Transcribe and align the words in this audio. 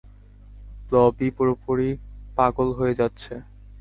Blobby, 0.87 1.27
পুরোপুরি 1.37 1.89
পাগল 2.37 2.67
হয়ে 2.73 2.93
যাচ্ছে। 2.95 3.33